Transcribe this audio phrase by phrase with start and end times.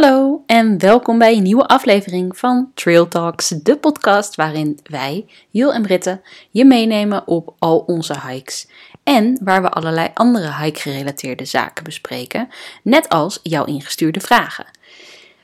[0.00, 5.72] Hallo en welkom bij een nieuwe aflevering van Trail Talks, de podcast waarin wij, Jul
[5.72, 8.68] en Britte, je meenemen op al onze hikes.
[9.02, 12.48] En waar we allerlei andere hike-gerelateerde zaken bespreken,
[12.82, 14.66] net als jouw ingestuurde vragen.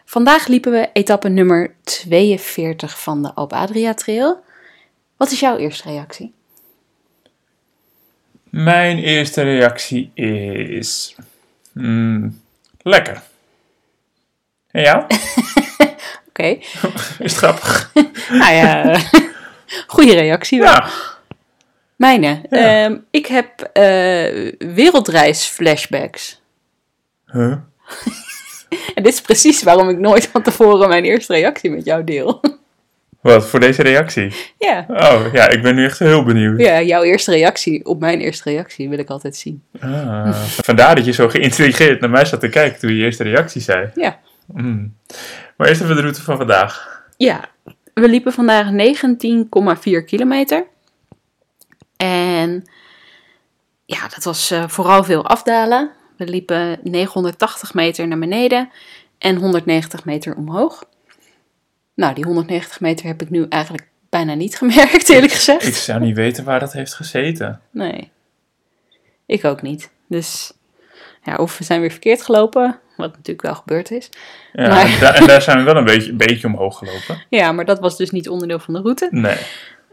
[0.05, 4.45] Vandaag liepen we etappe nummer 42 van de Alpe Adria Trail.
[5.17, 6.33] Wat is jouw eerste reactie?
[8.51, 11.17] Mijn eerste reactie is.
[11.73, 12.41] mm,
[12.83, 13.33] lekker.
[14.75, 15.05] En jou?
[16.29, 16.43] Oké,
[17.19, 17.93] Is het grappig?
[18.41, 19.01] nou ja,
[19.87, 20.73] goede reactie wel.
[20.73, 20.89] Ja.
[21.97, 22.41] Mijne.
[22.51, 22.85] Ja.
[22.85, 26.43] Ehm, ik heb eh, wereldreis-flashbacks.
[27.33, 27.55] Huh?
[28.95, 32.41] En dit is precies waarom ik nooit van tevoren mijn eerste reactie met jou deel.
[33.21, 34.33] Wat voor deze reactie?
[34.59, 34.87] ja.
[34.89, 36.61] Oh ja, ik ben nu echt heel benieuwd.
[36.61, 39.63] ja, jouw eerste reactie op mijn eerste reactie wil ik altijd zien.
[39.81, 43.23] Ah, vandaar dat je zo geïntrigeerd naar mij zat te kijken toen je je eerste
[43.23, 43.91] reactie zei.
[43.95, 44.19] Ja.
[44.47, 44.97] Mm.
[45.57, 47.03] Maar eerst even de route van vandaag.
[47.17, 47.49] Ja,
[47.95, 50.67] we liepen vandaag 19,4 kilometer.
[51.97, 52.65] En
[53.85, 55.91] ja, dat was eh, vooral veel afdalen.
[56.17, 58.71] We liepen 980 meter naar beneden
[59.19, 60.85] en 190 meter omhoog.
[61.95, 65.67] Nou, die 190 meter heb ik nu eigenlijk bijna niet gemerkt, eerlijk gezegd.
[65.67, 67.61] Ik zou niet weten waar dat heeft gezeten.
[67.71, 68.11] Nee,
[69.27, 69.91] ik ook niet.
[70.09, 70.53] Dus
[71.23, 74.09] ja, of we zijn weer verkeerd gelopen, wat natuurlijk wel gebeurd is.
[74.53, 74.87] Ja, maar...
[74.87, 77.23] en, daar, en, daar zijn we wel een beetje, een beetje omhoog gelopen.
[77.39, 79.09] Ja, maar dat was dus niet onderdeel van de route.
[79.11, 79.37] Nee.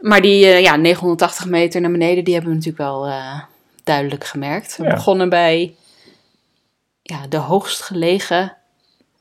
[0.00, 3.40] Maar die eh, ja, 980 meter naar beneden, die hebben we natuurlijk wel eh,
[3.84, 4.76] duidelijk gemerkt.
[4.76, 5.74] We begonnen bij
[7.02, 8.56] ja, de hoogstgelegen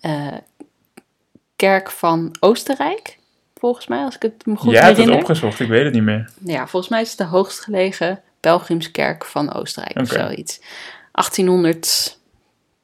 [0.02, 0.34] uh, eh,
[1.56, 3.18] kerk van Oostenrijk.
[3.56, 5.06] Volgens mij, als ik het me goed ja, herinner.
[5.06, 6.30] Ja, dat opgezocht, ik weet het niet meer.
[6.46, 10.59] Ja, volgens mij is het de hoogstgelegen pelgrimskerk van Oostenrijk of zoiets.
[11.12, 12.20] 1800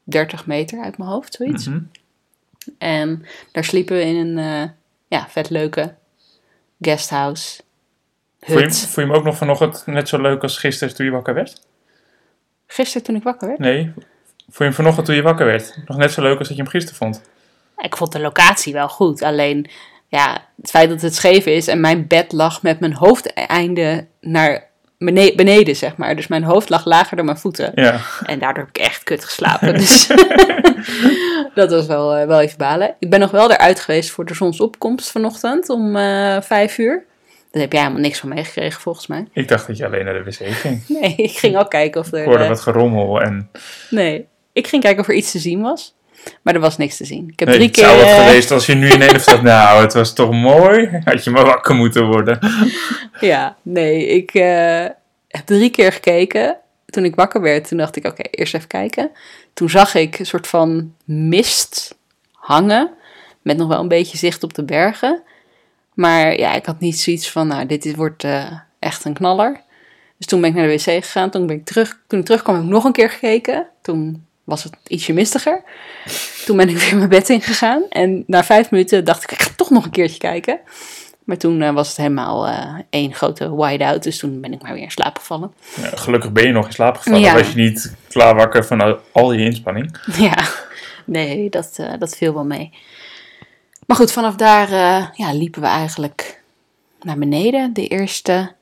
[0.09, 1.67] 30 meter uit mijn hoofd, zoiets.
[1.67, 1.79] Mhm.
[2.77, 4.69] En daar sliepen we in een eh,
[5.07, 5.95] ja, vet leuke
[6.81, 7.61] guesthouse.
[8.39, 11.33] Voel je, je, hem ook nog vanochtend net zo leuk als gisteren toen je wakker
[11.33, 11.61] werd?
[12.67, 13.59] Gisteren toen ik wakker werd?
[13.59, 13.91] Nee,
[14.37, 15.79] voel je hem vanochtend toen je wakker werd?
[15.85, 17.21] Nog net zo leuk als dat je hem gisteren vond?
[17.77, 19.69] Ik vond de locatie wel goed, alleen
[20.07, 24.69] ja, het feit dat het scheef is en mijn bed lag met mijn hoofdeinde naar
[24.97, 26.15] bene- beneden, zeg maar.
[26.15, 27.71] Dus mijn hoofd lag lager dan mijn voeten.
[27.75, 27.99] Ja.
[28.25, 29.73] En daardoor heb ik echt kut geslapen.
[29.73, 30.07] Dus
[31.55, 32.95] dat was wel, eh, wel even balen.
[32.99, 37.05] Ik ben nog wel eruit geweest voor de zonsopkomst vanochtend om eh vijf uur.
[37.51, 39.27] Daar heb jij helemaal niks van meegekregen volgens mij.
[39.33, 40.83] Ik dacht dat je alleen naar de wc ging.
[41.01, 42.19] Nee, ik ging ook kijken of er...
[42.19, 43.49] Ik hoorde eh, wat gerommel en...
[43.89, 45.95] nee, ik ging kijken of er iets te zien was.
[46.41, 47.29] Maar er was niks te zien.
[47.31, 48.05] Ik heb Nee, drie het zou keer...
[48.05, 49.41] wat eh, geweest als je nu in een staat.
[49.41, 51.01] Nou, het was toch mooi.
[51.03, 52.39] Had je maar wakker moeten worden.
[53.19, 54.85] Ja, nee, ik eh,
[55.27, 56.57] heb drie keer gekeken.
[56.85, 59.11] Toen ik wakker werd, toen dacht ik, oké, eerst even kijken.
[59.53, 61.97] Toen zag ik een soort van mist
[62.33, 62.89] hangen,
[63.41, 65.21] met nog wel een beetje zicht op de bergen.
[65.93, 69.61] Maar ja, ik had niet zoiets van, nou, dit wordt eh, echt een knaller.
[70.17, 72.55] Dus toen ben ik naar de wc gegaan, toen, ben ik terug, toen ik terugkwam
[72.55, 73.67] heb ik nog een keer gekeken.
[73.81, 75.63] Toen was het ietsje mistiger.
[76.45, 77.83] Toen ben ik weer mijn bed ingegaan.
[77.89, 80.59] En na vijf minuten dacht ik, ik ga toch nog een keertje kijken.
[81.23, 84.03] Maar toen eh, was het helemaal eh, één grote wide-out.
[84.03, 85.53] Dus toen ben ik maar weer in slaap gevallen.
[85.81, 87.19] Ja, gelukkig ben je nog in slaap gevallen.
[87.19, 87.33] Ja.
[87.33, 89.97] Was je niet klaar wakker van al, je inspanning.
[90.17, 90.47] ja,
[91.05, 92.73] nee, dat, eh, dat viel wel mee.
[93.85, 94.69] Maar goed, vanaf daar
[95.13, 96.41] ja, liepen we eigenlijk
[97.01, 97.73] naar beneden.
[97.73, 98.55] De eerste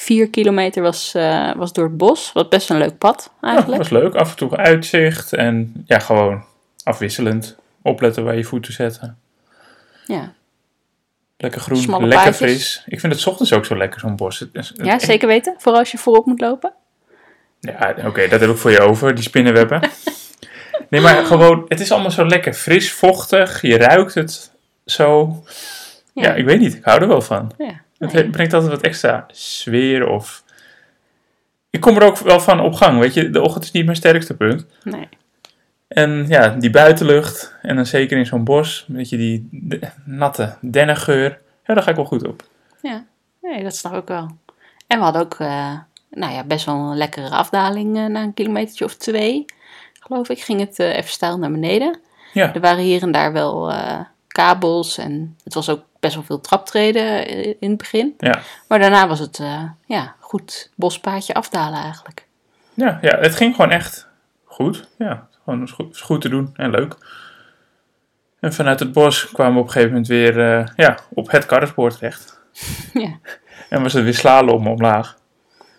[0.00, 2.30] vier kilometer was, eh, was door het bos.
[2.32, 3.78] Wat best een leuk pad Ja, eigenlijk.
[3.78, 4.14] was leuk.
[4.14, 5.32] Af en toe uitzicht.
[5.32, 6.44] En ja, gewoon
[6.82, 7.56] afwisselend.
[7.82, 9.18] Opletten waar je voeten zetten.
[10.06, 10.32] Ja,
[11.36, 12.50] Lekker groen, Smalle lekker paadjes.
[12.50, 12.82] fris.
[12.86, 14.38] Ik vind het 's ochtends ook zo lekker, zo'n bos.
[14.38, 15.54] Het ja zeker weten.
[15.58, 16.72] Vooral als je voorop moet lopen.
[17.60, 19.80] Ja, oké, dat heb ik voor je over, die spinnenwebben.
[20.90, 23.62] nee, maar gewoon, het is allemaal zo lekker fris, vochtig.
[23.62, 24.50] Je ruikt het
[24.86, 25.42] zo.
[26.14, 26.34] Ja, Ja.
[26.34, 27.52] ik weet niet, ik hou er wel van.
[27.58, 28.30] Ja, Het nee.
[28.30, 30.44] brengt altijd wat extra sfeer of...
[31.70, 33.30] Ik kom er ook wel van op gang, weet je.
[33.30, 34.66] De ochtend is niet mijn sterkste punt.
[34.84, 35.08] nee.
[35.88, 37.54] En ja, die buitenlucht.
[37.62, 38.84] En dan zeker in zo'n bos.
[38.88, 41.40] Weet je, die de- natte dennengeur.
[41.64, 42.42] Ja, daar ga ik wel goed op.
[42.82, 43.04] Ja,
[43.42, 44.36] nee, dat snap ik wel.
[44.86, 45.78] En we hadden ook eh,
[46.10, 49.44] nou ja, best wel een lekkere afdaling eh, na een kilometertje of twee.
[50.00, 51.98] Geloof ik, ging het eh, even stijl naar beneden.
[52.32, 53.72] Ja, Er waren hier en daar wel
[54.26, 57.26] kabels en het was ook best wel veel traptreden
[57.60, 58.14] in het begin.
[58.18, 58.40] ja.
[58.68, 62.26] Maar daarna was het eh, ja, goed bospaadje afdalen eigenlijk.
[62.74, 64.08] Ja, ja, het ging gewoon echt
[64.44, 64.88] goed.
[64.98, 66.96] Ja, gewoon is goed, is goed te doen en leuk.
[68.40, 71.46] En vanuit het bos kwamen we op een gegeven moment weer eh, ja, op het
[71.46, 72.36] karrenspoor terecht.
[72.92, 73.18] Ja.
[73.68, 75.16] En was het weer slalom omlaag.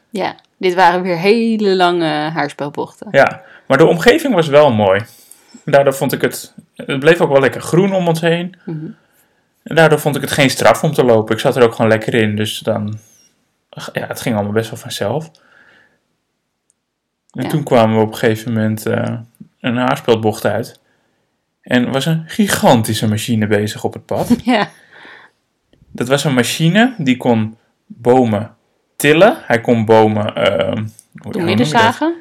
[0.10, 3.08] ja, dit waren weer hele lange haarspelbochten.
[3.12, 5.02] Ja, maar de omgeving was wel mooi.
[5.66, 8.56] Daardoor vond ik het het bleef ook wel lekker groen om ons heen.
[8.66, 8.86] Mhm.
[9.70, 11.34] En daardoor vond ik het geen straf om te lopen.
[11.36, 12.36] Ik zat er ook gewoon lekker in.
[12.36, 12.98] Dus dan,
[13.94, 15.32] ja, het ging allemaal best wel vanzelf.
[17.32, 17.50] En Ja.
[17.50, 19.14] toen kwamen we op een gegeven moment eh,
[19.60, 20.80] een haarspeldbocht uit.
[21.62, 24.28] En er was een gigantische machine bezig op het pad.
[24.44, 24.68] Ja.
[25.92, 28.56] Dat was een machine die kon bomen
[28.96, 29.38] tillen.
[29.42, 30.36] Hij kon bomen...
[30.36, 30.86] ehm,
[31.22, 32.14] hoe- midden zagen.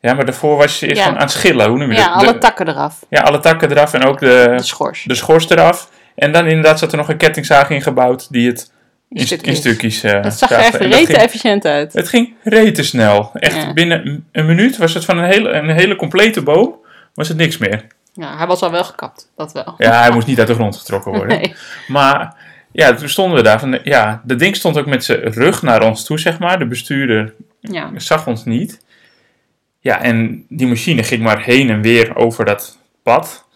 [0.00, 1.08] Ja, maar daarvoor was je eerst Ja.
[1.08, 1.68] aan het schillen.
[1.68, 2.14] Hoe noem je Ja, dat?
[2.22, 3.06] alle De- takken eraf.
[3.08, 5.04] ja, alle takken eraf en ook de, De schors.
[5.04, 5.90] de schors eraf.
[6.18, 8.72] En dan inderdaad zat er nog een kettingzaag in gebouwd die het
[9.10, 11.92] in, st- in stukjes eh Dat zag er echt rete efficiënt uit.
[11.92, 13.30] Het ging rete snel.
[13.34, 13.72] Echt Ja.
[13.72, 16.74] binnen een minuut was het van een hele, een hele complete boom,
[17.14, 17.86] was het niks meer.
[18.12, 19.30] Ja, hij was al wel gekapt.
[19.36, 19.74] Dat wel.
[19.78, 21.38] Ja, hij moest niet uit de grond getrokken worden.
[21.38, 21.54] Nee.
[21.86, 22.34] Maar
[22.72, 23.60] ja, toen stonden we daar.
[23.60, 26.58] Van, ja, dat ding stond ook met zijn rug naar ons toe, zeg maar.
[26.58, 27.90] De bestuurder Ja.
[27.96, 28.80] zag ons niet.
[29.80, 33.46] Ja, en die machine ging maar heen en weer over dat pad.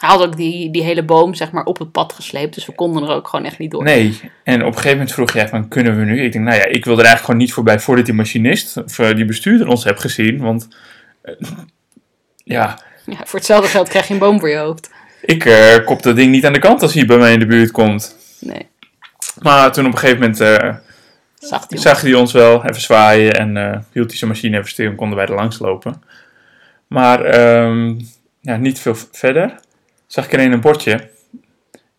[0.00, 2.54] Hij had ook die, die hele boom zeg maar op het pad gesleept.
[2.54, 3.82] Dus we konden er ook gewoon echt niet door.
[3.82, 6.22] Nee, en op een gegeven moment vroeg jij van, kunnen we nu?
[6.22, 8.98] Ik denk, nou ja, ik wil er eigenlijk gewoon niet voorbij voordat die machinist of
[8.98, 10.38] eh, die bestuurder ons heeft gezien.
[10.38, 10.68] Want
[11.22, 11.34] eh,
[12.36, 14.90] ja, Ja, voor hetzelfde geld krijg je een boom voor je hoofd.
[15.20, 17.46] ik eh, kop dat ding niet aan de kant als hij bij mij in de
[17.46, 18.16] buurt komt.
[18.40, 18.66] Nee,
[19.42, 20.36] Maar toen op een gegeven moment
[21.38, 24.90] zag hij zag hij ons wel even zwaaien en hield hij zijn machine even stil
[24.90, 26.02] en konden wij er langs lopen.
[26.86, 27.94] Maar ehm,
[28.40, 29.64] ja, niet veel verder
[30.06, 31.10] zag ik alleen een bordje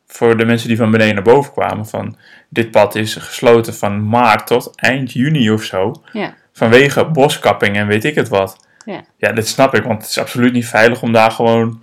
[0.08, 2.18] voor de mensen die van beneden naar boven kwamen van
[2.50, 6.02] dit pad is gesloten van maart tot eind juni of zo.
[6.14, 6.34] Ja.
[6.54, 8.66] Vanwege boskapping en weet ik het wat.
[8.86, 9.04] Ja.
[9.18, 11.82] ja, dat snap ik, want het is absoluut niet veilig om daar gewoon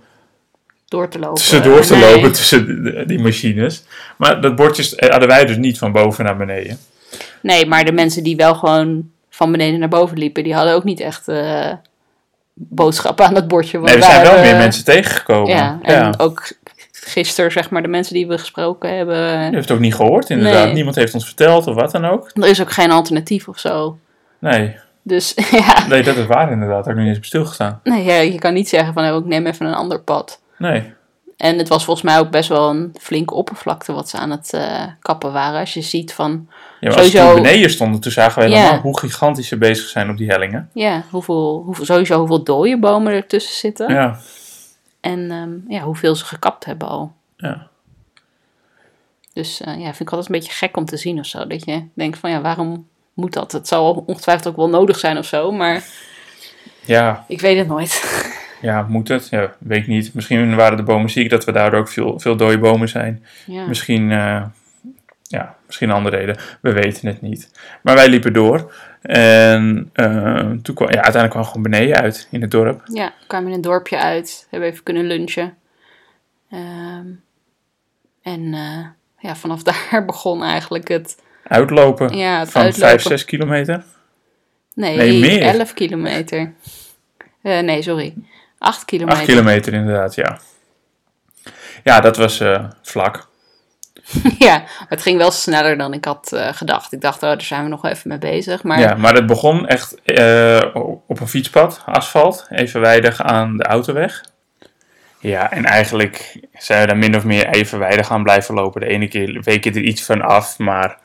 [0.87, 1.35] door te lopen.
[1.35, 2.13] tussendoor te Nee.
[2.13, 3.85] lopen tussen die machines.
[4.17, 6.77] Maar dat bordje eh, hadden wij dus niet van boven naar beneden.
[7.41, 10.83] Nee, maar de mensen die wel gewoon van beneden naar boven liepen, die hadden ook
[10.83, 11.71] niet echt eh,
[12.55, 13.79] boodschappen aan het bordje.
[13.79, 15.49] Nee, er wij zijn wel meer mensen tegengekomen.
[15.49, 16.47] Ja, en ook
[16.91, 19.17] gisteren, zeg maar, de mensen die we gesproken hebben.
[19.17, 20.65] Je hebt het ook niet gehoord, inderdaad.
[20.65, 20.73] Nee.
[20.73, 22.31] Niemand heeft ons verteld of wat dan ook.
[22.33, 23.97] Er is ook geen alternatief of zo.
[24.39, 26.85] Nee, Dus ja, nee dat is waar inderdaad.
[26.85, 27.79] Daar heb ik niet eens bij stilgestaan.
[27.83, 30.41] nee, ja, je kan niet zeggen van, oh, ik neem even een ander pad.
[30.57, 30.93] Nee.
[31.37, 34.53] En het was volgens mij ook best wel een flinke oppervlakte wat ze aan het
[34.53, 35.59] eh, kappen waren.
[35.59, 36.47] Als je ziet van,
[36.79, 38.55] Ja, maar als we Sowieso- beneden stonden, toen zagen Ja.
[38.57, 40.69] helemaal hoe gigantisch ze bezig zijn op die hellingen.
[40.73, 43.93] ja, hoeveel, hoeveel, sowieso hoeveel dode bomen ertussen zitten.
[43.93, 44.19] Ja,
[45.01, 47.13] En ehm, ja, hoeveel ze gekapt hebben al.
[47.37, 47.67] ja.
[49.33, 51.47] Dus eh, ja, vind ik altijd een beetje gek om te zien of zo.
[51.47, 53.51] Dat je denkt van, ja, waarom moet dat?
[53.51, 55.83] Het zal ongetwijfeld ook wel nodig zijn of zo, maar
[56.85, 58.03] Ja, ik weet het nooit.
[58.65, 59.29] ja, moet het?
[59.29, 60.13] Ja, weet niet.
[60.13, 63.25] Misschien waren de bomen ziek, dat we daardoor ook veel, veel dode bomen zijn.
[63.45, 63.65] ja.
[63.65, 64.43] Misschien, eh,
[65.21, 66.37] ja, misschien andere reden.
[66.61, 67.51] We weten het niet.
[67.81, 68.73] Maar wij liepen door.
[69.01, 72.81] En eh, toen kwam, ja, uiteindelijk kwam we gewoon beneden uit in het dorp.
[72.85, 74.47] Ja, we kwamen in een dorpje uit.
[74.49, 75.57] Hebben even kunnen lunchen.
[76.51, 77.07] Ehm,
[78.21, 78.85] en eh,
[79.19, 82.89] ja, vanaf daar begon eigenlijk het, Uitlopen ja, het van uitlopen.
[82.89, 83.83] 5, 6 kilometer.
[84.73, 85.41] nee, Nee, meer.
[85.41, 86.53] 11 kilometer.
[87.41, 88.13] Nee, sorry.
[88.57, 89.19] 8 kilometer.
[89.19, 90.39] 8 kilometer inderdaad, ja.
[91.83, 93.27] Ja, dat was eh, vlak.
[94.47, 96.93] ja, het ging wel sneller dan ik had eh, gedacht.
[96.93, 98.63] Ik dacht, oh, daar zijn we nog even mee bezig.
[98.63, 100.61] Maar Ja, maar het begon echt eh,
[101.07, 104.23] op een fietspad, asfalt, evenwijdig aan de autoweg.
[105.19, 108.81] Ja, en eigenlijk zijn we daar min of meer evenwijdig aan blijven lopen.
[108.81, 110.97] De ene keer week je er iets van af, maar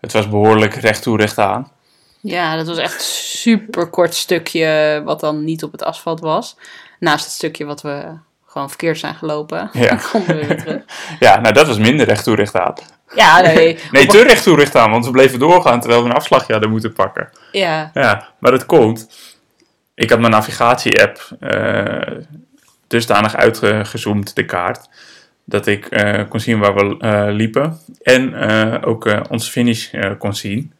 [0.00, 1.72] het was behoorlijk recht toe, recht aan.
[2.20, 6.56] Ja, dat was echt een super kort stukje wat dan niet op het asfalt was.
[6.98, 8.04] Naast het stukje wat we
[8.46, 9.70] gewoon verkeerd zijn gelopen.
[9.72, 9.98] Ja.
[10.12, 10.82] konden we weer terug.
[11.20, 12.74] Ja, nou dat was minder recht toe, recht aan.
[13.14, 13.78] Ja, nee.
[13.90, 16.70] Nee, te recht toe, recht aan, want we bleven doorgaan terwijl we een afslagje hadden
[16.70, 17.28] moeten pakken.
[17.52, 19.08] Ja, Ja, maar dat komt.
[19.94, 22.16] Ik had mijn navigatie-app eh,
[22.86, 24.88] dusdanig uitgezoomd, de kaart,
[25.44, 28.34] dat ik eh, kon zien waar we eh, liepen en
[28.84, 30.72] ook onze finish kon zien.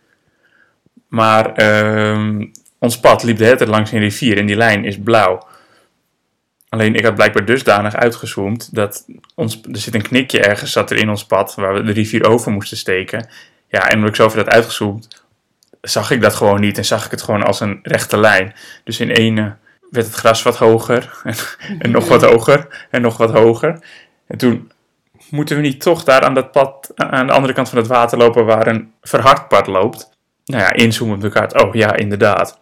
[1.10, 2.46] Maar ehm,
[2.78, 5.48] ons pad liep de hele tijd langs een rivier en die lijn is blauw.
[6.68, 10.96] Alleen ik had blijkbaar dusdanig uitgezoomd dat ons, er zit een knikje ergens zat er
[10.96, 13.28] in ons pad waar we de rivier over moesten steken.
[13.68, 15.24] Ja, en omdat ik zoveel had uitgezoomd,
[15.80, 18.54] zag ik dat gewoon niet en zag ik het gewoon als een rechte lijn.
[18.84, 19.56] Dus in ene
[19.90, 21.34] werd het gras wat hoger en,
[21.78, 23.84] en nog wat hoger en nog wat hoger.
[24.26, 24.70] En toen
[25.30, 28.18] moeten we niet toch daar aan dat pad, aan de andere kant van het water
[28.18, 30.18] lopen waar een verhard pad loopt.
[30.50, 31.62] Nou ja, inzoomen op de kaart.
[31.62, 32.58] Oh ja, inderdaad.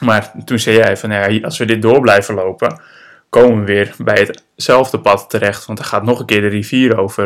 [0.00, 2.80] Maar toen zei jij van, nou ja, als we dit door blijven lopen,
[3.28, 5.66] komen we weer bij hetzelfde pad terecht.
[5.66, 7.22] Want er gaat nog een keer de rivier over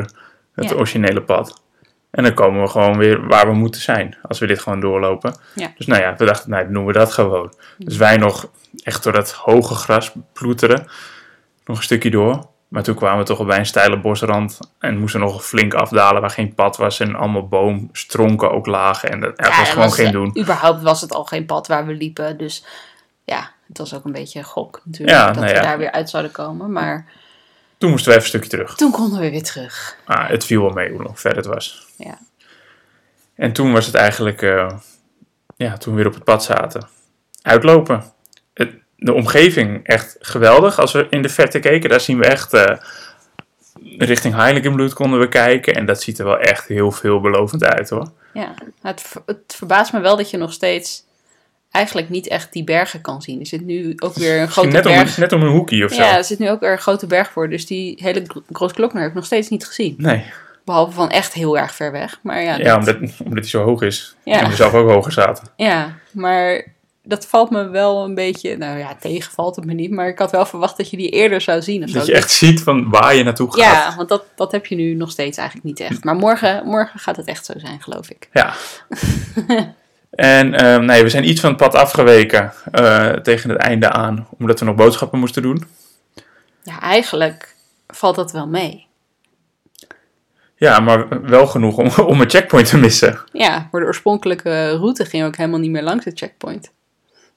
[0.55, 0.75] het Ja.
[0.75, 1.63] originele pad.
[2.11, 5.35] En dan komen we gewoon weer waar we moeten zijn, als we dit gewoon doorlopen.
[5.55, 5.73] Ja.
[5.77, 7.55] Dus nou ja, we dachten, nou, dan doen we dat gewoon.
[7.79, 8.51] Dus wij nog
[8.85, 10.87] echt door dat hoge gras ploeteren,
[11.65, 12.47] nog een stukje door.
[12.73, 16.21] Maar toen kwamen we toch al bij een steile bosrand en moesten nog flink afdalen
[16.21, 19.11] waar geen pad was en allemaal boomstronken ook lagen.
[19.11, 20.39] En dat, ja, was gewoon geen doen.
[20.39, 22.39] Überhaupt was het al geen pad waar we liepen.
[22.39, 22.65] Dus
[23.25, 25.19] ja, het was ook een beetje een gok natuurlijk.
[25.19, 26.73] Ja, dat nou we daar weer uit zouden komen.
[26.73, 27.07] Maar
[27.79, 28.77] Toen moesten we even een stukje terug.
[28.77, 29.97] toen konden we weer terug.
[30.07, 31.87] Maar het viel wel mee hoe ver het was.
[31.97, 32.19] Ja.
[33.35, 34.73] En toen was het eigenlijk, eh,
[35.57, 36.89] ja, toen we weer op het pad zaten.
[37.43, 38.05] Uitlopen.
[39.05, 40.79] De omgeving echt geweldig.
[40.81, 42.77] Als we in de verte keken, daar zien we echt, eh,
[43.99, 45.75] richting Heiligenbloed konden we kijken.
[45.75, 48.11] En dat ziet er wel echt heel veelbelovend uit hoor.
[48.33, 51.05] Ja, het, het verbaast me wel dat je nog steeds
[51.71, 53.41] eigenlijk niet echt die bergen kan zien.
[53.41, 55.17] Er zit nu ook weer een grote Net om, berg.
[55.19, 56.03] net om een hoekje of zo.
[56.03, 57.49] Ja, er zit nu ook weer een grote berg voor.
[57.49, 59.95] Dus die hele Grootklokner heb ik nog steeds niet gezien.
[59.99, 60.25] Nee,
[60.65, 62.19] Behalve van echt heel erg ver weg.
[62.23, 64.17] Maar ja, ja, dat- omdat, omdat hij zo hoog is.
[64.25, 64.41] Ja.
[64.41, 65.49] En we zelf ook hoger zaten.
[65.57, 66.72] ja, maar
[67.03, 68.57] dat valt me wel een beetje...
[68.57, 69.91] Nou ja, tegen valt het me niet.
[69.91, 71.83] Maar ik had wel verwacht dat je die eerder zou zien.
[71.83, 71.99] Of zo.
[71.99, 73.61] Dat je echt ziet van waar je naartoe gaat.
[73.61, 76.05] Ja, want dat, dat heb je nu nog steeds eigenlijk niet echt.
[76.05, 78.29] Maar morgen, morgen gaat het echt zo zijn, geloof ik.
[78.33, 78.55] Ja.
[80.11, 84.27] en ehm, nee, we zijn iets van het pad afgeweken eh, tegen het einde aan,
[84.39, 85.65] omdat we nog boodschappen moesten doen.
[86.63, 87.55] Ja, eigenlijk
[87.87, 88.87] valt dat wel mee.
[90.57, 93.21] Ja, maar wel genoeg om, om een checkpoint te missen.
[93.33, 96.73] Ja, voor de oorspronkelijke route gingen we ook helemaal niet meer langs het checkpoint.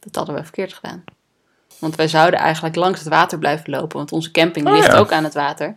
[0.06, 1.04] Dat hadden we verkeerd gedaan.
[1.80, 4.98] Want wij zouden eigenlijk langs het water blijven lopen, want onze camping Oh, ligt ja.
[4.98, 5.76] ook aan het water.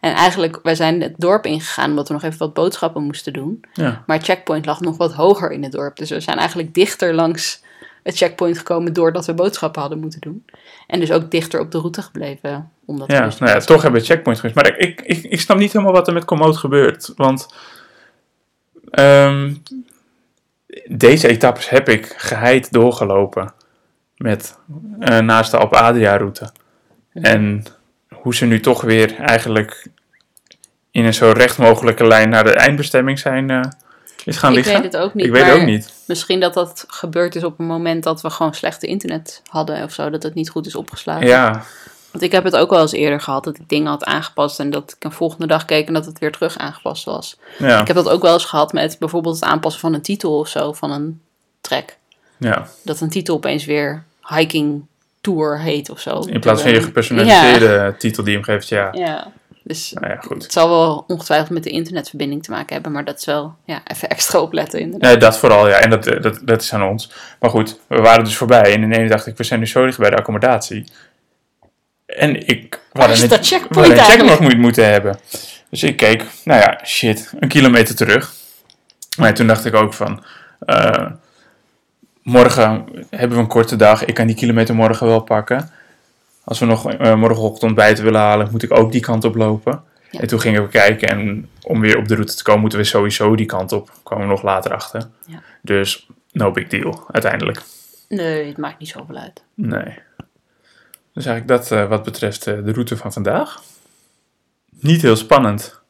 [0.00, 3.60] En eigenlijk, wij zijn het dorp ingegaan omdat we nog even wat boodschappen moesten doen.
[3.72, 4.02] Ja.
[4.06, 5.96] Maar het checkpoint lag nog wat hoger in het dorp.
[5.96, 7.62] Dus we zijn eigenlijk dichter langs
[8.02, 10.44] het checkpoint gekomen doordat we boodschappen hadden moeten doen.
[10.86, 12.70] En dus ook dichter op de route gebleven.
[12.84, 14.56] Omdat we Ja, dus nou ja, toch hebben we checkpoint geweest.
[14.56, 17.12] Maar ik, ik, ik, ik snap niet helemaal wat er met Komoot gebeurt.
[17.16, 17.54] Want
[18.90, 19.54] ehm,
[20.86, 23.52] deze etappes heb ik geheid doorgelopen.
[24.18, 24.58] Met,
[25.00, 26.52] eh, naast de Alp Adria route.
[27.12, 27.64] En
[28.08, 29.86] hoe ze nu toch weer eigenlijk
[30.90, 33.60] in een zo recht mogelijke lijn naar de eindbestemming zijn eh,
[34.24, 34.82] is gaan ik liggen.
[34.82, 35.26] weet het ook niet.
[35.26, 35.92] ik weet ook niet.
[36.06, 39.92] Misschien dat dat gebeurd is op een moment dat we gewoon slechte internet hadden of
[39.92, 40.10] zo.
[40.10, 41.26] Dat het niet goed is opgeslagen.
[41.26, 41.62] Ja,
[42.10, 44.70] Want ik heb het ook wel eens eerder gehad dat ik dingen had aangepast en
[44.70, 47.38] dat ik een volgende dag keek en dat het weer terug aangepast was.
[47.58, 50.38] ja, Ik heb dat ook wel eens gehad met bijvoorbeeld het aanpassen van een titel
[50.38, 51.20] of zo, van een
[51.60, 51.96] track.
[52.38, 52.66] Ja.
[52.82, 54.86] Dat een titel opeens weer hiking
[55.20, 56.18] tour heet of zo.
[56.20, 58.88] In plaats van je gepersonaliseerde titel die hem geeft, ja.
[58.92, 59.32] Ja.
[59.62, 60.42] Dus Nou ja, goed.
[60.42, 63.80] het zal wel ongetwijfeld met de internetverbinding te maken hebben, maar dat is wel ja,
[63.84, 65.10] even extra opletten inderdaad.
[65.10, 65.74] Nee, dat vooral, ja.
[65.78, 67.12] En dat, eh, dat, dat is aan ons.
[67.40, 68.74] Maar goed, we waren dus voorbij.
[68.74, 70.84] En ineens dacht ik, we zijn nu zo dicht bij de accommodatie.
[72.06, 72.80] En ik...
[72.92, 75.18] Waar is een- dat checkpoint een checkpoint moet, moeten hebben.
[75.70, 78.32] Dus ik keek, nou ja, shit, een kilometer terug.
[79.18, 80.24] Maar toen dacht ik ook van...
[80.60, 81.06] eh,
[82.28, 84.04] morgen hebben we een korte dag.
[84.04, 85.70] Ik kan die kilometer morgen wel pakken.
[86.44, 89.82] Als we nog eh, morgenochtend ontbijt willen halen, moet ik ook die kant op lopen.
[90.10, 90.20] Ja.
[90.20, 92.84] En toen gingen we kijken en om weer op de route te komen, moeten we
[92.84, 93.92] sowieso die kant op.
[94.02, 95.08] Kwamen we nog later achter.
[95.26, 95.42] Ja.
[95.62, 97.62] Dus no big deal, uiteindelijk.
[98.08, 99.42] Nee, het maakt niet zoveel uit.
[99.54, 99.98] Nee.
[101.12, 103.62] Dus eigenlijk dat eh, wat betreft eh, de route van vandaag.
[104.80, 105.80] Niet heel spannend.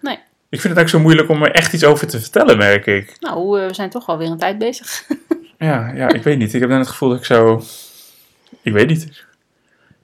[0.00, 0.18] Nee.
[0.48, 3.16] Ik vind het ook zo moeilijk om er echt iets over te vertellen, merk ik.
[3.20, 5.04] Nou, we zijn toch alweer een tijd bezig.
[5.66, 6.54] Ja, ja ik weet niet.
[6.54, 7.62] Ik heb dan het gevoel dat ik zo...
[8.62, 9.24] Ik weet niet.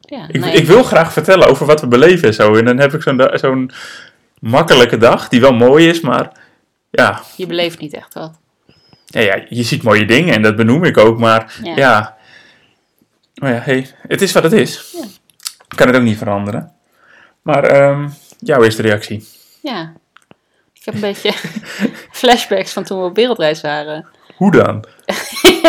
[0.01, 0.55] ja, Ik, nee.
[0.55, 2.55] ik wil graag vertellen over wat we beleven en zo.
[2.55, 3.71] En dan heb ik zo'n zo'n
[4.41, 6.33] makkelijke dag, die wel mooi is, maar...
[6.91, 8.39] Ja, Je beleeft niet echt wat.
[9.07, 11.77] ja, ja, je ziet mooie dingen en dat benoem ik ook, maar Ja.
[11.77, 12.17] ja.
[13.35, 14.93] Maar ja, hey, het is wat het is.
[14.93, 15.05] Ja.
[15.69, 16.73] Ik kan het ook niet veranderen.
[17.43, 18.09] Maar ehm,
[18.39, 19.27] jouw eerste reactie.
[19.63, 19.93] Ja.
[20.73, 21.33] Ik heb een beetje
[22.21, 24.07] flashbacks van toen we op wereldreis waren.
[24.37, 24.85] Hoe dan?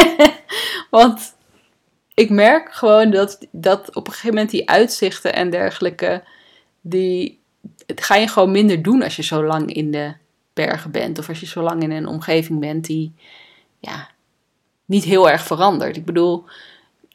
[0.90, 1.36] Want
[2.14, 6.24] ik merk gewoon dat, dat op een gegeven moment die uitzichten en dergelijke,
[6.82, 7.40] die
[7.86, 10.14] het ga je gewoon minder doen als je zo lang in de
[10.54, 11.20] bergen bent.
[11.20, 13.14] Of als je zo lang in een omgeving bent die
[13.80, 14.10] ja,
[14.86, 15.98] niet heel erg verandert.
[15.98, 16.46] Ik bedoel,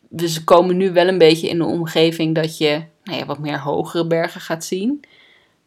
[0.09, 3.61] we komen nu wel een beetje in een omgeving dat je nou ja, wat meer
[3.61, 5.05] hogere bergen gaat zien.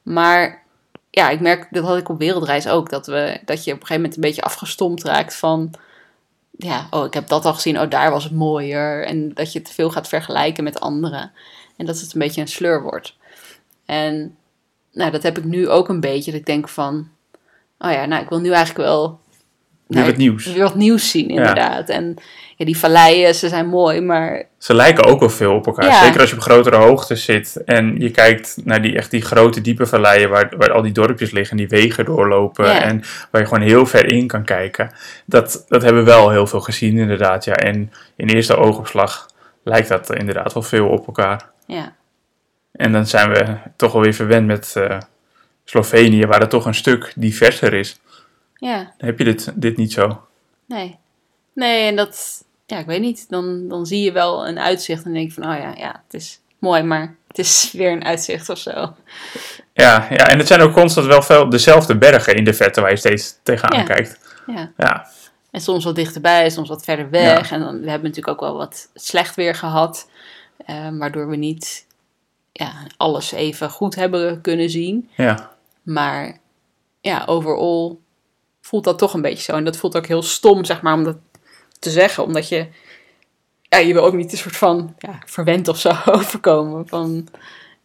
[0.02, 0.65] Maar
[1.16, 3.86] ja, ik merk, dat had ik op wereldreis ook, dat, we, dat je op een
[3.86, 5.76] gegeven moment een beetje afgestompt raakt van
[6.58, 9.06] ja, oh, ik heb dat al gezien, oh, daar was het mooier.
[9.06, 11.32] En dat je te veel gaat vergelijken met anderen.
[11.78, 13.16] En dat het een beetje een sleur wordt.
[13.86, 14.38] En
[14.92, 16.32] nou, dat heb ik nu ook een beetje.
[16.32, 17.10] Dat ik denk van,
[17.80, 19.20] oh ja, nou, ik wil nu eigenlijk wel...
[19.88, 20.46] Weer nou, wat nieuws.
[20.46, 21.90] Weer wat nieuws zien, inderdaad.
[21.90, 22.16] En
[22.56, 25.86] ja, die valleien, ze zijn mooi, maar Ze lijken ook wel veel op elkaar.
[25.86, 26.04] Ja.
[26.04, 29.62] Zeker als je op grotere hoogte zit en je kijkt naar die, echt die grote
[29.62, 32.82] diepe valleien waar, waar al die dorpjes liggen en die wegen doorlopen Ja.
[32.82, 33.02] en
[33.32, 34.92] waar je gewoon heel ver in kan kijken.
[35.26, 37.46] Dat, dat hebben we wel heel veel gezien inderdaad.
[37.46, 37.54] Ja.
[37.56, 39.26] En in eerste oogopslag
[39.64, 41.50] lijkt dat inderdaad wel veel op elkaar.
[41.68, 41.94] ja.
[42.72, 44.98] En dan zijn we toch alweer verwend met eh,
[45.66, 48.00] Slovenië, waar het toch een stuk diverser is.
[48.56, 50.22] Ja, Dan heb je dit, dit niet zo.
[50.66, 50.98] nee.
[51.54, 53.30] Nee, en dat, ja, ik weet niet.
[53.30, 56.14] Dan, dan zie je wel een uitzicht en denk je van, oh ja, ja, het
[56.14, 58.94] is mooi, maar het is weer een uitzicht of zo.
[59.74, 62.90] Ja, ja, en het zijn ook constant wel veel dezelfde bergen in de verte waar
[62.90, 63.86] je steeds tegenaan Ja.
[63.86, 64.20] kijkt.
[64.48, 64.72] Ja.
[64.78, 65.08] Ja,
[65.52, 67.52] En soms wat dichterbij, soms wat verder weg.
[67.52, 70.10] En dan, we hebben natuurlijk ook wel wat slecht weer gehad.
[70.66, 71.86] eh, waardoor we niet
[72.52, 75.10] ja, alles even goed hebben kunnen zien.
[75.16, 75.52] ja,
[75.84, 76.38] Maar
[77.02, 78.00] ja, overal
[78.76, 79.52] voelt dat toch een beetje zo.
[79.58, 81.18] En dat voelt ook heel stom, zeg maar, om dat
[81.80, 82.24] te zeggen.
[82.24, 82.68] Omdat je,
[83.62, 86.88] ja, je wil ook niet een soort van ja, verwend of zo overkomen.
[86.88, 87.28] Van,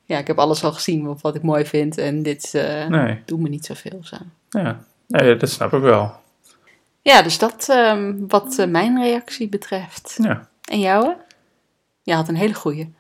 [0.04, 1.98] ja, ik heb alles al gezien wat, wat ik mooi vind.
[1.98, 2.50] En dit
[2.88, 4.00] nee, doet me niet zoveel.
[4.02, 4.16] Zo.
[4.50, 4.84] ja.
[5.06, 6.12] nee, dat snap ik wel.
[7.02, 10.16] Ja, dus dat ehm, wat eh, mijn reactie betreft.
[10.22, 11.16] Ja, En jouwe?
[12.02, 12.94] Je had een hele goeie.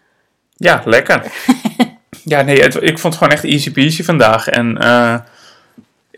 [0.56, 1.32] ja lekker.
[2.24, 4.48] ja, nee, het- ik vond het gewoon echt easy peasy vandaag.
[4.48, 5.18] En eh,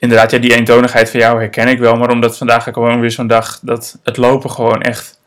[0.03, 1.97] inderdaad, ja, die eentonigheid van jou herken ik wel.
[1.97, 5.21] Maar omdat vandaag gewoon weer zo'n dag dat het lopen gewoon echt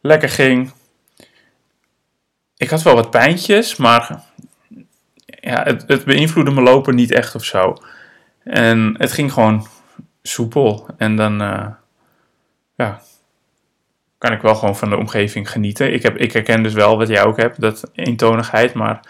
[0.00, 0.72] lekker ging.
[2.56, 4.20] Ik had wel wat pijntjes, maar
[5.24, 7.76] ja, het, het beïnvloedde mijn lopen niet echt of zo.
[8.44, 9.66] En het ging gewoon
[10.22, 10.86] soepel.
[10.96, 11.66] En dan eh,
[12.76, 13.00] ja,
[14.18, 15.92] kan ik wel gewoon van de omgeving genieten.
[15.92, 18.74] Ik, heb, ik herken dus wel wat jij ook hebt, dat eentonigheid.
[18.74, 19.00] Maar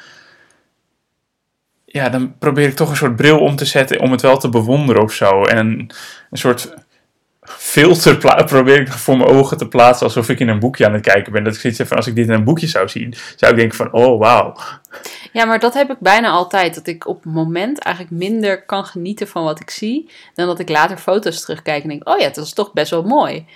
[1.90, 4.48] ja, dan probeer ik toch een soort bril om te zetten om het wel te
[4.48, 5.42] bewonderen of zo.
[5.42, 5.66] En
[6.30, 6.74] een soort
[7.42, 11.02] filter probeer ik voor mijn ogen te plaatsen alsof ik in een boekje aan het
[11.02, 11.44] kijken ben.
[11.44, 13.58] Dat ik zoiets heb van als ik dit in een boekje zou zien, zou ik
[13.58, 14.56] denken van oh wauw.
[15.32, 16.74] Ja, maar dat heb ik bijna altijd.
[16.74, 20.10] Dat ik op het moment eigenlijk minder kan genieten van wat ik zie.
[20.34, 23.02] Dan dat ik later foto's terugkijk en denk, oh ja, dat is toch best wel
[23.02, 23.46] mooi.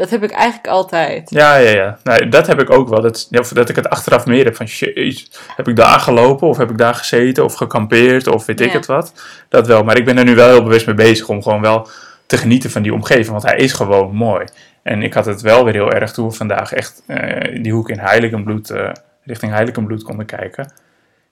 [0.00, 1.30] Dat heb ik eigenlijk altijd.
[1.30, 1.98] Ja, ja, ja.
[2.02, 3.00] Nou, dat heb ik ook wel.
[3.00, 5.26] Dat, dat ik het achteraf meer heb van, jeez,
[5.56, 8.86] heb ik daar gelopen of heb ik daar gezeten of gekampeerd of weet ik het
[8.86, 9.12] wat.
[9.48, 9.84] Dat wel.
[9.84, 11.88] Maar ik ben er nu wel heel bewust mee bezig om gewoon wel
[12.26, 14.44] te genieten van die omgeving, want hij is gewoon mooi.
[14.82, 17.90] En ik had het wel weer heel erg toen we vandaag echt eh, die hoek
[17.90, 18.90] in Heiligenbloed, eh,
[19.24, 20.72] richting Heiligenbloed konden kijken.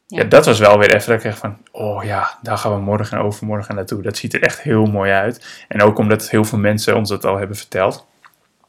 [0.06, 0.18] Ja.
[0.22, 0.24] Ja.
[0.24, 3.18] dat was wel weer even dat ik echt van, oh ja, daar gaan we morgen
[3.18, 4.02] en overmorgen naartoe.
[4.02, 5.64] Dat ziet er echt heel mooi uit.
[5.68, 8.07] En ook omdat heel veel mensen ons dat al hebben verteld.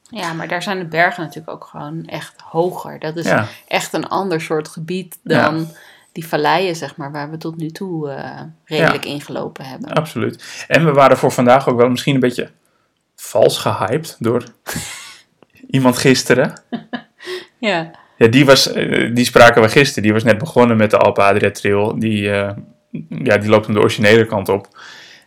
[0.09, 2.99] Ja, maar daar zijn de bergen natuurlijk ook gewoon echt hoger.
[2.99, 3.47] Dat is Ja.
[3.67, 5.67] echt een ander soort gebied dan
[6.11, 9.93] die valleien, zeg maar, waar we tot nu toe eh, redelijk ingelopen hebben.
[9.93, 10.65] Absoluut.
[10.67, 12.49] En we waren voor vandaag ook wel misschien een beetje
[13.15, 14.43] vals gehyped door
[15.69, 16.61] iemand gisteren.
[17.59, 20.03] Ja, Ja, die, was, eh, die spraken we gisteren.
[20.03, 21.99] Die was net begonnen met de Alpe Adria Trail.
[21.99, 22.51] Die, eh,
[23.09, 24.67] ja, die loopt aan de originele kant op.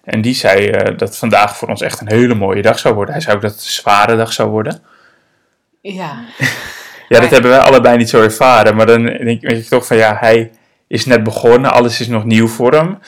[0.04, 3.14] En die zei eh, dat vandaag voor ons echt een hele mooie dag zou worden.
[3.14, 4.82] Hij zei ook dat het een zware dag zou worden.
[5.80, 6.24] ja.
[7.08, 8.76] Ja, dat hebben wij allebei niet zo ervaren.
[8.76, 10.50] Maar dan denk je toch van ja, hij
[10.86, 11.72] is net begonnen.
[11.72, 12.98] Alles is nog nieuw voor hem.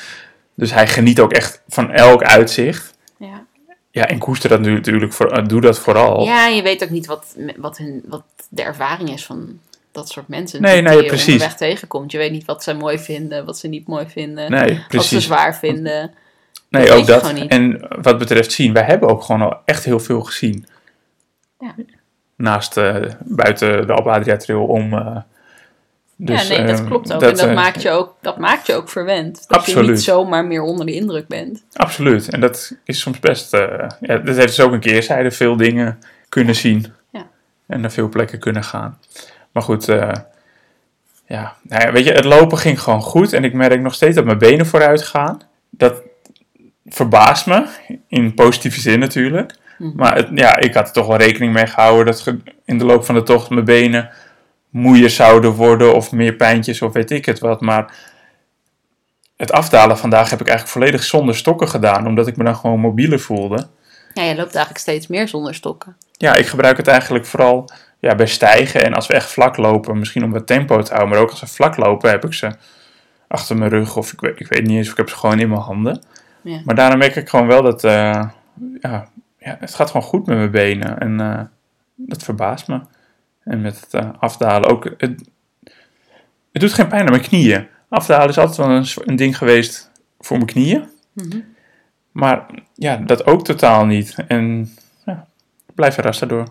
[0.54, 2.94] Dus hij geniet ook echt van elk uitzicht.
[3.18, 3.44] ja.
[3.90, 6.24] Ja, en koester dat nu natuurlijk, voor, eh, doe dat vooral.
[6.24, 9.58] Ja, je weet ook niet wat, wat, hun, wat de ervaring is van
[9.92, 10.62] dat soort mensen.
[10.62, 11.32] Nee, die nee, je precies.
[11.32, 12.12] onderweg tegenkomt.
[12.12, 14.50] Je weet niet wat ze mooi vinden, wat ze niet mooi vinden.
[14.50, 16.10] Nee, Wat ze zwaar vinden.
[16.78, 17.32] Nee, dat ook dat.
[17.48, 20.66] En wat betreft zien, wij hebben ook gewoon al echt heel veel gezien.
[21.58, 21.74] Ja.
[22.36, 24.92] Naast eh, buiten de Alpe Adria Trail om.
[24.92, 25.16] eh,
[26.16, 27.22] dus, ja, nee, dat eh, klopt ook.
[27.22, 29.48] en dat, maakt je ook, dat maakt je ook verwend.
[29.48, 31.64] Dat je niet zomaar meer onder de indruk bent.
[31.72, 32.28] Absoluut.
[32.28, 33.54] En dat is soms best.
[33.54, 35.30] eh, ja, dat heeft dus ook een keerzijde.
[35.30, 36.92] Veel dingen kunnen zien.
[37.10, 37.26] Ja.
[37.66, 38.98] En naar veel plekken kunnen gaan.
[39.52, 39.84] Maar goed,
[41.26, 41.56] ja.
[41.62, 43.32] Nou ja, weet je, het lopen ging gewoon goed.
[43.32, 45.40] En ik merk nog steeds dat mijn benen vooruit gaan.
[45.70, 46.02] Dat
[46.94, 47.66] verbaast me.
[48.08, 49.54] In positieve zin natuurlijk.
[49.78, 49.96] Mhm.
[49.96, 53.04] Maar het, ja, ik had er toch wel rekening mee gehouden dat in de loop
[53.04, 54.10] van de tocht mijn benen
[54.70, 57.60] moeier zouden worden of meer pijntjes of weet ik het wat.
[57.60, 57.94] Maar
[59.36, 62.80] het afdalen vandaag heb ik eigenlijk volledig zonder stokken gedaan, omdat ik me dan gewoon
[62.80, 63.66] mobieler voelde.
[64.14, 65.96] Ja, je loopt eigenlijk steeds meer zonder stokken.
[66.12, 69.98] Ja, ik gebruik het eigenlijk vooral ja, bij stijgen en als we echt vlak lopen,
[69.98, 71.12] misschien om wat tempo te houden.
[71.12, 72.50] Maar ook als we vlak lopen heb ik ze
[73.28, 75.40] achter mijn rug of ik weet, ik weet niet eens of ik heb ze gewoon
[75.40, 76.02] in mijn handen.
[76.44, 76.60] Ja.
[76.64, 78.24] Maar daarom merk ik gewoon wel dat eh,
[78.80, 80.98] ja, ja, het gaat gewoon goed met mijn benen.
[80.98, 81.40] En eh,
[81.94, 82.80] dat verbaast me.
[83.44, 84.84] En met het eh, afdalen ook.
[84.84, 85.28] Het,
[86.52, 87.66] het doet geen pijn aan mijn knieën.
[87.88, 90.88] Afdalen is altijd wel een, een ding geweest voor mijn knieën.
[91.12, 91.40] Mhm.
[92.12, 94.16] Maar ja, dat ook totaal niet.
[94.28, 95.26] En ja,
[95.66, 96.48] ik blijf verrast daardoor.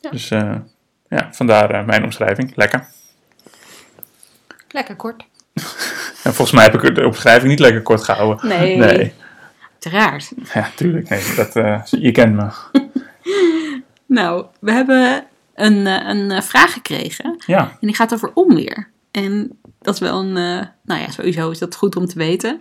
[0.00, 0.10] Ja.
[0.10, 0.28] Dus
[1.08, 2.56] ja, vandaar mijn omschrijving.
[2.56, 2.86] Lekker.
[4.68, 5.24] Lekker kort.
[6.24, 8.48] En volgens mij heb ik de omschrijving niet lekker kort gehouden.
[8.48, 9.12] Nee, Nee.
[9.72, 10.32] uiteraard.
[10.54, 11.08] Ja, tuurlijk.
[11.08, 12.48] Nee, dat, eh, je kent me.
[14.06, 17.36] Nou, we hebben een, eh, een eh, vraag gekregen.
[17.46, 18.88] Ja, En die gaat over onweer.
[19.10, 20.32] En dat is wel een,
[20.84, 22.60] nou ja, sowieso is dat goed om te weten.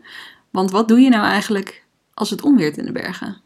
[0.51, 3.37] Want wat doe je nou eigenlijk als het onweert in de bergen?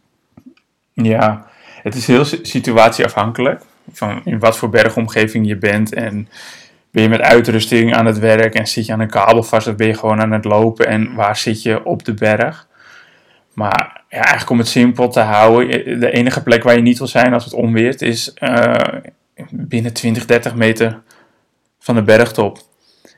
[0.94, 1.48] Ja,
[1.84, 3.62] het is heel si- situatieafhankelijk.
[3.92, 5.94] Van in wat voor bergomgeving je bent.
[5.94, 6.30] En
[6.98, 9.76] ben je met uitrusting aan het werk en zit je aan een kabel vast of
[9.76, 12.68] ben je gewoon aan het lopen en waar zit je op de berg?
[13.54, 17.08] Maar ja, eigenlijk om het simpel te houden, de enige plek waar je niet wil
[17.08, 18.76] zijn als het onweert is eh,
[19.50, 21.02] binnen 20, 30 meter
[21.80, 22.60] van de bergtop.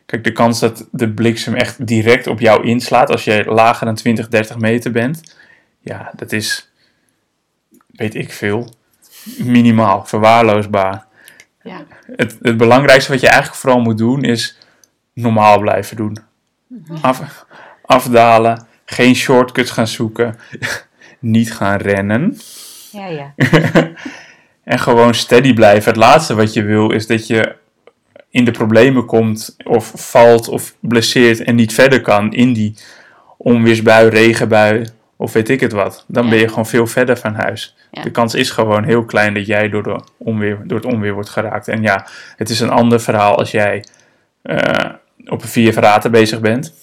[0.06, 3.96] Kijk, de kans dat de bliksem echt direct op jou inslaat als je lager dan
[3.96, 5.38] 20, 30 meter bent,
[5.80, 6.72] ja, dat is,
[7.88, 8.74] weet ik veel,
[9.38, 11.08] minimaal, verwaarloosbaar.
[11.70, 11.86] Ja.
[12.16, 14.58] Het, het belangrijkste wat je eigenlijk vooral moet doen is
[15.14, 16.18] normaal blijven doen.
[17.02, 17.46] Af,
[17.82, 20.40] afdalen, geen shortcuts gaan zoeken,
[21.20, 22.38] niet gaan rennen.
[22.92, 23.34] Ja, ja.
[24.64, 25.92] En gewoon steady blijven.
[25.92, 27.56] Het laatste wat je wil is dat je
[28.30, 32.76] in de problemen komt of valt of blesseert en niet verder kan in die
[33.38, 34.86] onweersbui, regenbui
[35.22, 36.06] of weet ik het wat.
[36.08, 36.30] Dan Ja.
[36.30, 37.76] ben je gewoon veel verder van huis.
[37.92, 38.02] Ja.
[38.02, 41.30] De kans is gewoon heel klein dat jij door, de onweer, door het onweer wordt
[41.30, 41.68] geraakt.
[41.68, 42.06] En ja,
[42.36, 43.84] het is een ander verhaal als jij
[44.42, 44.90] eh,
[45.26, 46.74] op een vier verraten bezig bent.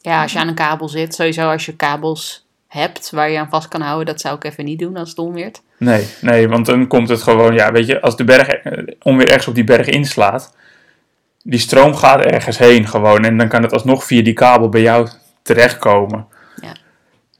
[0.00, 3.48] Ja, als je aan een kabel zit, sowieso als je kabels hebt waar je aan
[3.50, 5.62] vast kan houden, dat zou ik even niet doen als het onweert.
[5.78, 9.26] Nee, nee, want dan komt het gewoon, ja, weet je, als de berg eh, onweer
[9.28, 10.56] ergens op die berg inslaat,
[11.42, 14.80] die stroom gaat ergens heen gewoon en dan kan het alsnog via die kabel bij
[14.80, 15.08] jou
[15.42, 16.26] terechtkomen.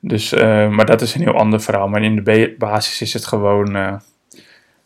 [0.05, 1.89] Dus, eh, maar dat is een heel ander verhaal.
[1.89, 3.95] Maar in de ba- basis is het gewoon eh,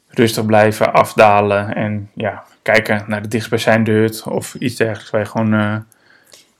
[0.09, 5.27] rustig blijven, afdalen en ja, kijken naar de dichtstbijzijnde hut of iets dergelijks waar je
[5.27, 5.77] gewoon eh,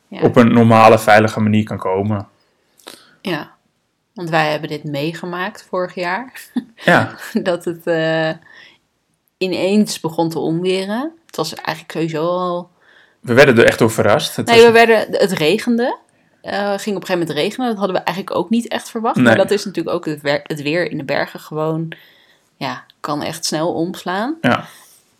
[0.09, 0.21] Ja.
[0.21, 2.29] op een normale, veilige manier kan komen.
[3.21, 3.51] Ja,
[4.15, 6.33] want wij hebben dit meegemaakt vorig jaar.
[6.85, 7.85] Ja, dat het
[9.39, 11.13] ineens begon te onweren.
[11.27, 12.71] Het was eigenlijk sowieso al...
[13.21, 14.37] we werden er echt door verrast.
[14.37, 15.97] Het Nee, was- we werden, het regende.
[16.47, 17.69] Eh ging op een gegeven moment regenen.
[17.69, 19.17] Dat hadden we eigenlijk ook niet echt verwacht.
[19.17, 19.25] Nee.
[19.25, 21.93] Maar dat is natuurlijk ook het, het weer in de bergen gewoon...
[22.57, 24.37] Ja, kan echt snel omslaan.
[24.41, 24.65] ja.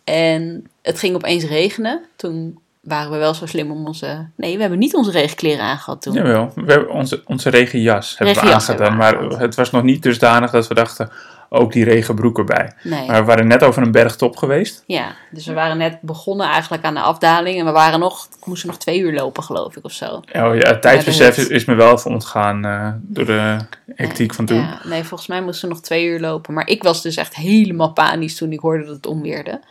[0.03, 2.01] En het ging opeens regenen.
[2.15, 4.27] Toen waren we wel zo slim om onze...
[4.35, 6.13] Nee, we hebben niet onze regenkleren aangehad toen.
[6.13, 8.91] Jawel, we hebben onze, onze regenjas hebben we hebben aangedaan.
[8.91, 11.09] we Maar het was nog niet dusdanig dat we dachten,
[11.49, 12.71] ook die regenbroek erbij.
[12.83, 13.07] Nee.
[13.07, 14.83] Maar we waren net over een bergtop geweest.
[14.85, 17.59] Ja, dus we waren net begonnen eigenlijk aan de afdaling.
[17.59, 20.05] En we waren nog, moesten nog twee uur lopen, geloof ik, of zo.
[20.15, 23.57] Oh ja, het tijdsbesef is, is me wel even ontgaan eh, door de
[23.95, 24.57] hectiek van toen.
[24.57, 26.53] Ja, nee, volgens mij moesten we nog twee uur lopen.
[26.53, 29.61] Maar ik was dus echt helemaal panisch toen ik hoorde dat het onweerde.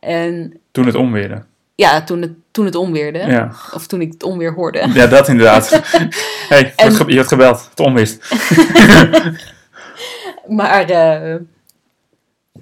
[0.00, 1.42] En Toen het onweerde.
[1.74, 3.18] ja, toen het, toen het onweerde.
[3.18, 4.88] Ja, Of toen ik het onweer hoorde.
[4.94, 5.70] ja dat inderdaad.
[6.48, 8.18] hey, je, En- had gebeld, het onweert.
[10.60, 11.36] Maar eh,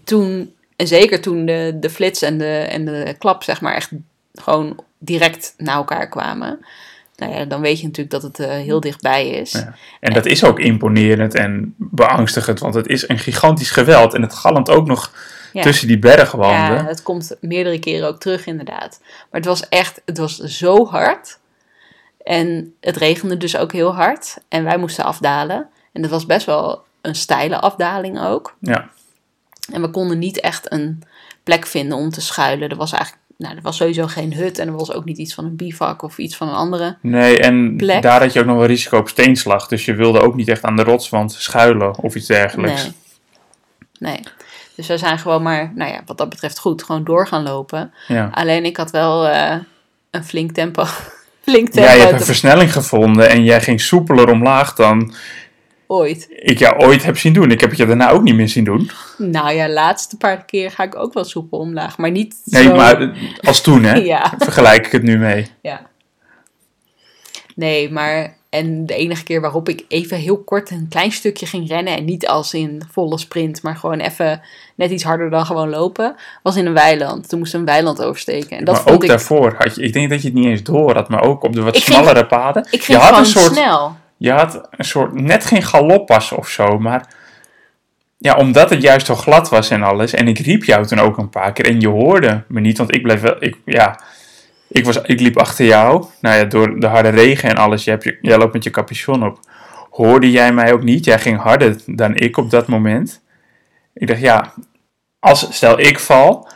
[0.05, 3.91] toen, en zeker toen de, de flits en de, en de klap, zeg maar, echt
[4.35, 6.67] gewoon direct naar elkaar kwamen.
[7.17, 9.53] Nou ja, dan weet je natuurlijk dat het eh, heel dichtbij is.
[9.53, 9.75] Ja.
[10.01, 14.15] En dat is ook imponerend en beangstigend, want het is een gigantisch geweld.
[14.15, 15.13] En het galmt ook nog
[15.53, 15.63] Ja.
[15.63, 16.75] tussen die bergwanden.
[16.77, 19.01] Ja, het komt meerdere keren ook terug, inderdaad.
[19.01, 21.39] Maar het was echt, het was zo hard.
[22.25, 24.37] En het regende dus ook heel hard.
[24.49, 25.69] En wij moesten afdalen.
[25.93, 28.57] En dat was best wel een steile afdaling ook.
[28.61, 28.89] Ja.
[29.73, 31.03] En we konden niet echt een
[31.43, 32.69] plek vinden om te schuilen.
[32.69, 34.59] Er was eigenlijk, nou, er was sowieso geen hut.
[34.59, 36.97] En er was ook niet iets van een bivak of iets van een andere.
[37.03, 38.03] Nee, en Plek.
[38.03, 39.69] daar had je ook nog wel risico op steenslag.
[39.69, 42.83] Dus je wilde ook niet echt aan de rotswand schuilen of iets dergelijks.
[42.83, 42.93] Nee.
[43.99, 44.21] Nee.
[44.75, 47.93] Dus we zijn gewoon maar, nou ja, wat dat betreft goed, gewoon door gaan lopen.
[48.09, 48.31] Ja.
[48.33, 49.57] Alleen ik had wel eh,
[50.11, 50.85] een flink tempo.
[51.43, 55.15] flink tempo Jij hebt te- een versnelling gevonden en jij ging soepeler omlaag dan
[55.89, 56.27] ooit.
[56.31, 57.51] ik jou ooit heb zien doen.
[57.51, 58.91] Ik heb het je daarna ook niet meer zien doen.
[59.19, 61.99] Nou ja, laatste paar keer ga ik ook wel soepel omlaag.
[61.99, 62.75] Maar niet Nee, zo...
[62.75, 63.95] maar als toen, hè?
[64.15, 65.47] Ja, Vergelijk ik het nu mee.
[65.63, 65.87] ja.
[67.55, 68.37] Nee, maar...
[68.51, 71.97] En de enige keer waarop ik even heel kort een klein stukje ging rennen...
[71.97, 74.41] en niet als in volle sprint, maar gewoon even
[74.75, 76.15] net iets harder dan gewoon lopen...
[76.43, 77.29] was in een weiland.
[77.29, 78.59] Toen moest een weiland oversteken.
[78.59, 79.09] En dat maar vond ook ik...
[79.09, 81.53] daarvoor had je, ik denk dat je het niet eens door had, maar ook op
[81.55, 82.63] de wat Ik ging- smallere paden.
[82.71, 83.97] Ik ging je had een soort, snel.
[84.19, 87.15] Je had een soort, net geen galoppas of zo, maar
[88.19, 90.13] ja, omdat het juist zo glad was en alles.
[90.13, 92.95] En ik riep jou toen ook een paar keer en je hoorde me niet, want
[92.95, 94.01] ik bleef wel, ik, ja,
[94.69, 96.05] ik, was, ik liep achter jou.
[96.21, 98.71] Nou ja, door de harde regen en alles, je hebt je, jij loopt met je
[98.71, 99.41] capuchon op.
[99.91, 101.05] Hoorde jij mij ook niet?
[101.05, 103.23] Jij ging harder dan ik op dat moment.
[103.95, 104.53] Ik dacht, ja,
[105.19, 106.49] als, stel ik val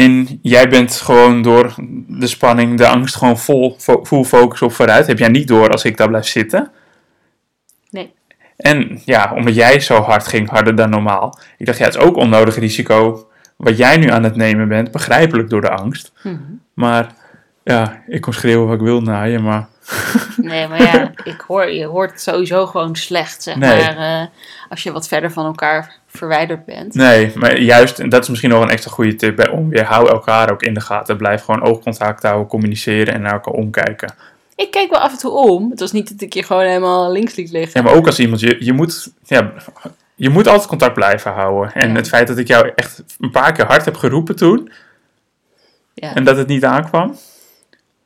[0.00, 1.74] en jij bent gewoon door
[2.08, 5.06] de spanning, de angst gewoon vol, full focus op vooruit.
[5.06, 6.70] Heb jij niet door als ik daar blijf zitten?
[7.90, 8.12] Nee.
[8.56, 11.38] En ja, omdat jij zo hard ging, harder dan normaal.
[11.58, 14.90] Ik dacht, ja, het is ook onnodig risico wat jij nu aan het nemen bent.
[14.90, 16.12] Begrijpelijk door de angst.
[16.22, 16.36] Mhm.
[16.74, 17.14] Maar
[17.64, 19.68] Ja, ik kon schreeuwen wat ik wil naar je, maar
[20.36, 23.82] Nee, maar ja, ik hoor, je hoort het sowieso gewoon slecht, zeg Nee.
[23.84, 23.96] maar.
[24.20, 24.26] eh,
[24.68, 26.94] als je wat verder van elkaar verwijderd bent.
[26.94, 29.84] nee, maar juist, en dat is misschien nog een extra goede tip bij onweer.
[29.84, 31.16] Hou elkaar ook in de gaten.
[31.16, 34.14] Blijf gewoon oogcontact houden, communiceren en naar elkaar omkijken.
[34.56, 35.70] Ik keek wel af en toe om.
[35.70, 37.80] Het was niet dat ik je gewoon helemaal links liet liggen.
[37.82, 39.52] Ja, maar ook als iemand, je, je, moet, ja,
[40.14, 41.72] je moet altijd contact blijven houden.
[41.74, 41.94] En Ja.
[41.94, 44.70] het feit dat ik jou echt een paar keer hard heb geroepen toen
[45.94, 46.14] Ja.
[46.14, 47.16] en dat het niet aankwam,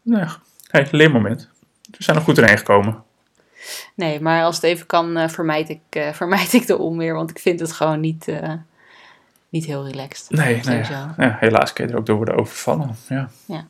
[0.02, 0.28] nou,
[0.68, 1.48] hey, leermoment.
[1.96, 3.04] We zijn er goed doorheen gekomen.
[3.94, 7.14] Nee, maar als het even kan, eh, vermijd, ik, eh, vermijd ik de onweer.
[7.14, 8.52] Want ik vind het gewoon niet, eh,
[9.48, 10.30] niet heel relaxed.
[10.30, 10.84] Nee, nee.
[11.16, 12.96] Ja, helaas kun je er ook door worden overvallen.
[13.08, 13.28] Ja.
[13.44, 13.66] Ja.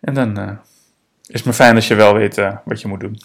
[0.00, 0.56] En dan eh,
[1.26, 3.20] is het me fijn als je wel weet wat je moet doen.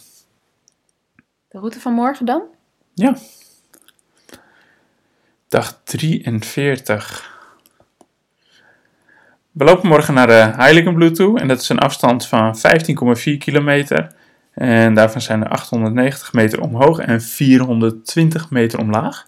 [1.47, 2.43] De route van morgen dan?
[2.93, 3.17] Ja.
[5.47, 7.34] Dag 43.
[9.55, 11.39] We lopen morgen naar de Heiligenbloed toe.
[11.39, 14.11] En dat is een afstand van 15,4 kilometer.
[14.53, 19.25] En daarvan zijn er 890 meter omhoog en 420 meter omlaag.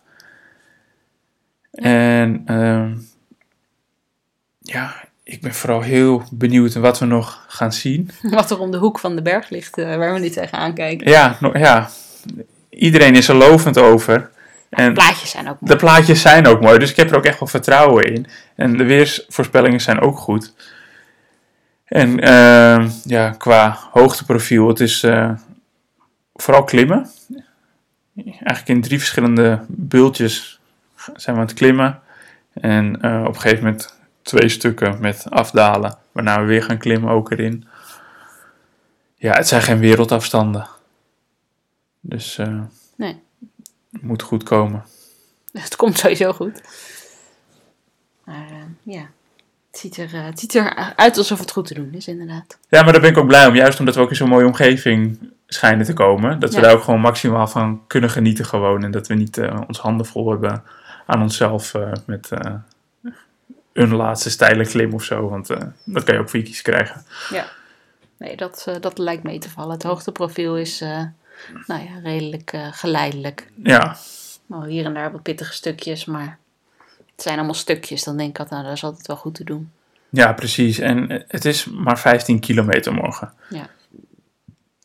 [1.72, 2.96] En ehm,
[4.60, 8.10] ja, ik ben vooral heel benieuwd wat we nog gaan zien.
[8.22, 11.10] Wat er om de hoek van de berg ligt, eh, waar we nu tegenaan kijken.
[11.10, 11.90] Ja, no- ja,
[12.70, 14.30] iedereen is er lovend over.
[14.70, 15.74] En Plaatjes zijn ook mooi.
[15.74, 18.28] de plaatjes zijn ook mooi, dus ik heb er ook echt wel vertrouwen in.
[18.56, 20.54] En de weersvoorspellingen zijn ook goed.
[21.86, 25.32] En ehm, ja, qua hoogteprofiel, het is eh,
[26.34, 27.10] vooral klimmen.
[28.16, 30.60] Eigenlijk in drie verschillende bultjes
[31.16, 32.00] zijn we aan het klimmen.
[32.54, 37.10] En eh, op een gegeven moment twee stukken met afdalen, waarna we weer gaan klimmen
[37.10, 37.68] ook erin.
[39.16, 40.68] Ja, het zijn geen wereldafstanden.
[42.00, 42.60] Dus eh
[43.90, 44.84] moet goed komen.
[45.52, 46.62] Het komt sowieso goed.
[48.24, 49.10] Maar eh, ja,
[49.72, 52.58] het ziet, er, eh, het ziet eruit alsof het goed te doen is, inderdaad.
[52.70, 53.56] Ja, maar daar ben ik ook blij om.
[53.56, 56.40] Juist omdat we ook in zo'n mooie omgeving schijnen te komen.
[56.40, 56.62] Dat we Ja.
[56.62, 58.84] daar ook gewoon maximaal van kunnen genieten gewoon.
[58.84, 60.64] En dat we niet eh, ons handen vol hebben
[61.06, 61.74] aan onszelf
[62.06, 62.30] met
[63.74, 65.30] een laatste steile klim of zo.
[65.30, 65.48] Want
[65.86, 67.06] dat kan je ook voor je kiezen krijgen.
[68.18, 69.74] Nee, dat, dat lijkt mee te vallen.
[69.74, 70.84] Het hoogteprofiel is
[71.68, 73.48] nou ja, redelijk eh, geleidelijk.
[73.64, 73.98] Ja,
[74.46, 76.38] Nou, hier en daar wat pittige stukjes, maar
[76.88, 78.04] het zijn allemaal stukjes.
[78.04, 79.72] Dan denk ik altijd, nou, dat is altijd wel goed te doen.
[80.10, 80.80] ja, precies.
[80.80, 83.34] En eh, het is maar 15 kilometer morgen.
[83.50, 83.70] Ja.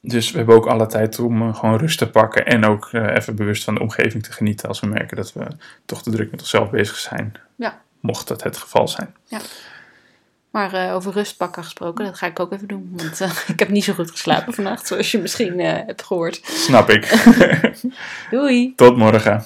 [0.00, 2.46] Dus we hebben ook alle tijd om eh, gewoon rust te pakken.
[2.46, 4.68] En ook even bewust van de omgeving te genieten.
[4.68, 5.46] Als we merken dat we
[5.84, 7.32] toch te druk met onszelf bezig zijn.
[7.56, 7.80] Ja.
[8.00, 9.14] Mocht dat het geval zijn.
[10.52, 12.92] Maar eh, over rustpakken gesproken, dat ga ik ook even doen.
[12.92, 16.40] Want eh, ik heb niet zo goed geslapen vannacht, zoals je misschien eh, hebt gehoord.
[16.44, 17.26] Snap ik.
[18.30, 18.72] Doei!
[18.76, 19.44] Tot morgen.